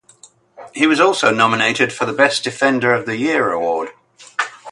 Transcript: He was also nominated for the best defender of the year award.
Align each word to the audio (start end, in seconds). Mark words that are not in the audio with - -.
He 0.73 0.87
was 0.87 0.99
also 0.99 1.29
nominated 1.31 1.93
for 1.93 2.07
the 2.07 2.11
best 2.13 2.43
defender 2.43 2.91
of 2.91 3.05
the 3.05 3.17
year 3.17 3.51
award. 3.51 3.89